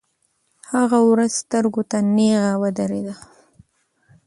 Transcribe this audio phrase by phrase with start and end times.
[0.73, 3.15] هغه ورځ سترګو ته نیغه ودرېده.